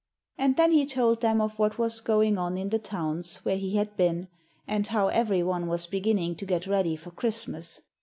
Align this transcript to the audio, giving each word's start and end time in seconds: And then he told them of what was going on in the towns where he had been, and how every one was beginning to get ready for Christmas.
And 0.35 0.57
then 0.57 0.71
he 0.71 0.87
told 0.87 1.21
them 1.21 1.39
of 1.39 1.59
what 1.59 1.77
was 1.77 2.01
going 2.01 2.35
on 2.35 2.57
in 2.57 2.69
the 2.69 2.79
towns 2.79 3.37
where 3.45 3.55
he 3.57 3.75
had 3.75 3.95
been, 3.95 4.29
and 4.67 4.87
how 4.87 5.09
every 5.09 5.43
one 5.43 5.67
was 5.67 5.85
beginning 5.85 6.35
to 6.37 6.45
get 6.47 6.65
ready 6.65 6.95
for 6.95 7.11
Christmas. 7.11 7.81